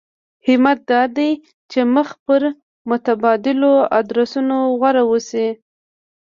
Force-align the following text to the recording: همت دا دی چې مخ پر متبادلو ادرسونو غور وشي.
همت 0.47 0.79
دا 0.91 1.01
دی 1.15 1.29
چې 1.71 1.79
مخ 1.93 2.09
پر 2.25 2.41
متبادلو 2.89 3.73
ادرسونو 3.99 4.57
غور 4.79 4.95
وشي. 5.09 5.47